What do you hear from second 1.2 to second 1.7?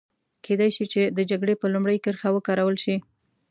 جګړې په